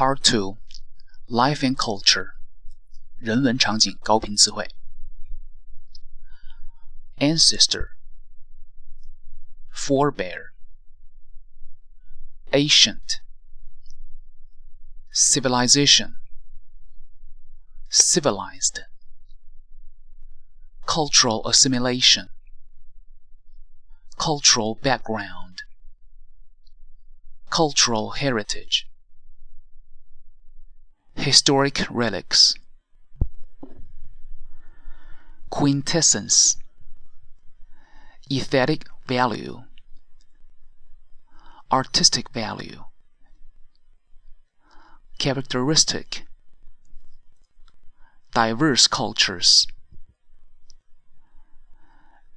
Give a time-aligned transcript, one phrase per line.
[0.00, 0.58] Part Two
[1.26, 2.34] Life and Culture
[3.16, 4.68] 人文场景高频词汇
[7.16, 7.88] Ancestor
[9.72, 10.52] Forebear
[12.52, 13.20] Ancient
[15.12, 16.16] Civilization
[17.90, 18.82] Civilized
[20.86, 22.28] Cultural assimilation
[24.18, 25.62] Cultural background
[27.50, 28.86] Cultural heritage
[31.21, 32.55] Historic relics.
[35.51, 36.57] Quintessence.
[38.31, 39.61] Aesthetic value.
[41.71, 42.85] Artistic value.
[45.19, 46.25] Characteristic.
[48.33, 49.67] Diverse cultures.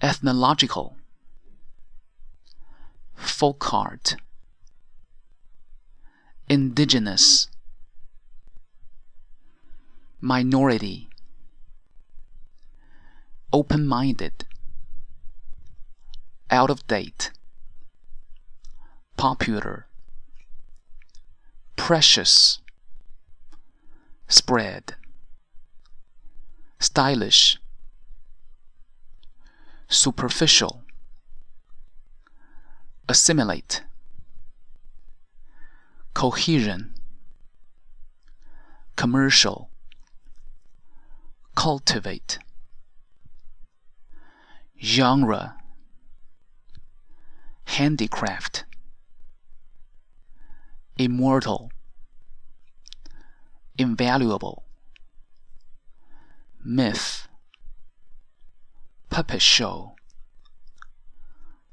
[0.00, 0.96] Ethnological.
[3.14, 4.16] Folk art.
[6.48, 7.48] Indigenous
[10.20, 11.08] minority,
[13.52, 14.44] open minded,
[16.50, 17.30] out of date,
[19.16, 19.86] popular,
[21.76, 22.60] precious,
[24.28, 24.94] spread,
[26.78, 27.58] stylish,
[29.88, 30.82] superficial,
[33.08, 33.82] assimilate,
[36.12, 36.92] cohesion,
[38.96, 39.70] commercial
[41.60, 42.38] cultivate.
[44.82, 45.56] Genre.
[47.64, 48.64] Handicraft.
[50.96, 51.70] Immortal.
[53.76, 54.64] Invaluable.
[56.64, 57.28] Myth.
[59.10, 59.96] Puppet show.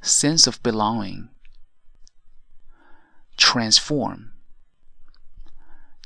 [0.00, 1.28] Sense of belonging.
[3.36, 4.32] Transform.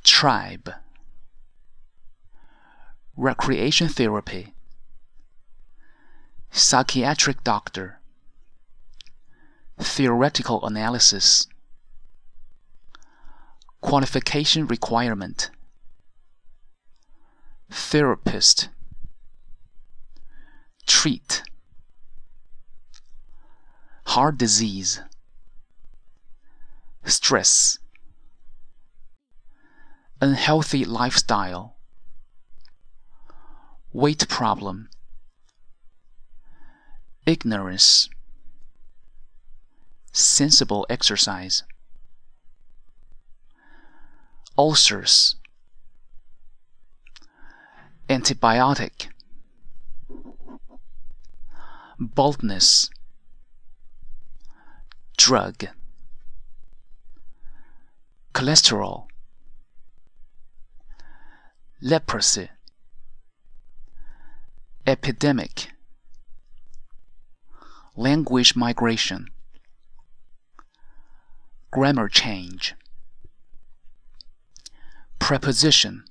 [0.04, 0.74] Tribe
[3.20, 4.54] recreation therapy,
[6.50, 8.00] psychiatric doctor,
[9.78, 11.46] theoretical analysis,
[13.82, 15.50] qualification requirement,
[17.70, 18.70] therapist,
[20.86, 21.42] treat,
[24.06, 25.02] heart disease,
[27.04, 27.78] stress,
[30.22, 31.76] unhealthy lifestyle
[33.92, 34.88] weight problem,
[37.26, 38.08] ignorance,
[40.12, 41.64] sensible exercise,
[44.56, 45.36] ulcers,
[48.08, 49.08] antibiotic,
[51.98, 52.90] baldness,
[55.16, 55.64] drug,
[58.32, 59.06] cholesterol,
[61.82, 62.48] leprosy
[64.90, 65.68] epidemic,
[67.96, 69.28] language migration,
[71.70, 72.74] grammar change,
[75.20, 76.02] preposition,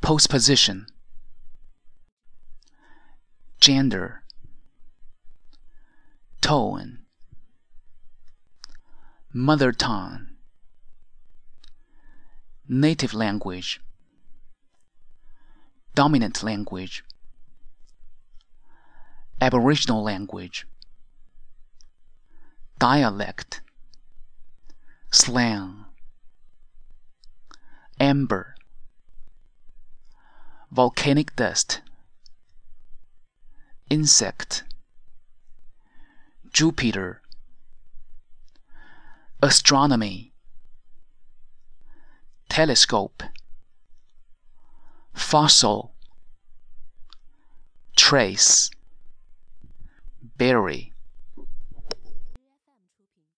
[0.00, 0.86] postposition,
[3.60, 4.24] gender,
[6.40, 6.98] tone,
[9.32, 10.26] mother tongue,
[12.68, 13.80] native language
[15.94, 17.04] dominant language,
[19.40, 20.66] aboriginal language,
[22.78, 23.60] dialect,
[25.10, 25.84] slang,
[28.00, 28.54] amber,
[30.70, 31.82] volcanic dust,
[33.90, 34.64] insect,
[36.52, 37.22] Jupiter,
[39.42, 40.32] astronomy,
[42.48, 43.22] telescope
[45.14, 45.92] fossil
[47.96, 48.70] trace
[50.36, 50.91] berry